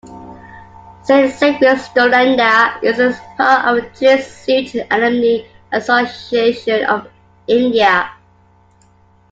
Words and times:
Saint 1.03 1.27
Xavier's 1.31 1.89
Doranda 1.93 2.81
is 2.83 2.97
a 2.99 3.13
part 3.37 3.65
of 3.67 3.99
the 3.99 3.99
Jesuit 3.99 4.87
Alumni 4.89 5.45
Association 5.71 6.83
of 6.85 7.07
India. 7.47 8.09